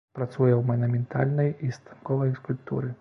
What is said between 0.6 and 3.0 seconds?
манументальнай і станковай скульптуры.